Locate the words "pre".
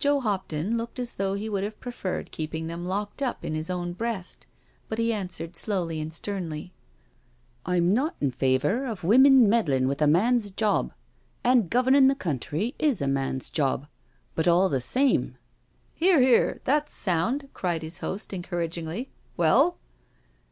1.78-1.92